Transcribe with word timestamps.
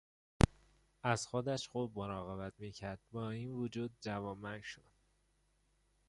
از 1.03 1.27
خودش 1.27 1.67
خوب 1.67 1.91
مراقبت 1.99 2.53
میکرد 2.59 2.99
با 3.11 3.29
این 3.29 3.51
وجود 3.51 3.91
جوانمرگ 4.01 4.63
شد. 4.63 4.91